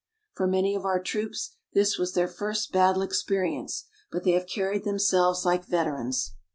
For 0.33 0.47
many 0.47 0.73
of 0.73 0.83
our 0.83 0.99
troops 0.99 1.57
this 1.73 1.99
was 1.99 2.13
their 2.15 2.27
first 2.27 2.71
battle 2.71 3.03
experience, 3.03 3.85
but 4.11 4.23
they 4.23 4.31
have 4.31 4.47
carried 4.47 4.83
themselves 4.83 5.45
like 5.45 5.63
veterans. 5.67 6.33